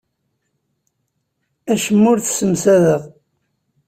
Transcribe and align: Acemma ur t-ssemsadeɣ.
Acemma 1.71 2.07
ur 2.11 2.17
t-ssemsadeɣ. 2.19 3.01